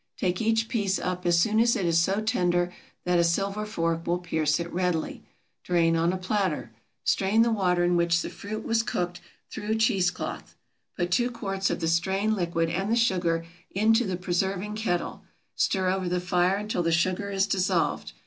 [0.17, 2.73] Take each piece up as soon as it is so tender
[3.05, 5.21] that a silver fork will pierce it readily.
[5.63, 6.71] Drain on a platter.
[7.03, 10.55] Strain the water in which the fruit was cooked through cheese cloth.
[10.97, 15.21] Put two quarts of the strained liquid and the sugar into the preserving kettle;
[15.55, 18.13] stir over the fire until the sugar is dissolved.